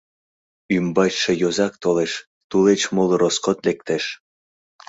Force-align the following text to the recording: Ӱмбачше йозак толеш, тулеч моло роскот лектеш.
Ӱмбачше 0.75 1.31
йозак 1.41 1.73
толеш, 1.83 2.13
тулеч 2.49 2.81
моло 2.95 3.15
роскот 3.21 3.57
лектеш. 3.65 4.03